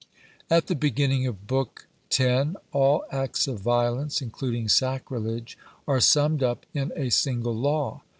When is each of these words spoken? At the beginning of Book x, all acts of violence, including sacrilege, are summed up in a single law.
At 0.49 0.65
the 0.65 0.73
beginning 0.73 1.27
of 1.27 1.45
Book 1.45 1.85
x, 2.09 2.55
all 2.71 3.05
acts 3.11 3.47
of 3.47 3.59
violence, 3.59 4.19
including 4.19 4.67
sacrilege, 4.67 5.59
are 5.87 5.99
summed 5.99 6.41
up 6.41 6.65
in 6.73 6.91
a 6.95 7.11
single 7.11 7.53
law. 7.53 8.01